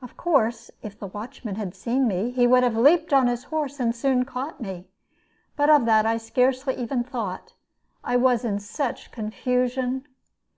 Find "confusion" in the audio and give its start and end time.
9.12-10.06